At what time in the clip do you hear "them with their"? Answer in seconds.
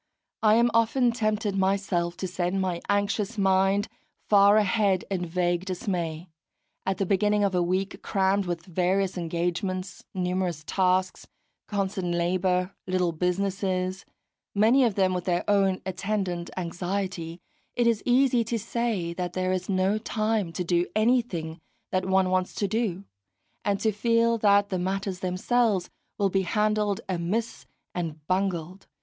14.95-15.47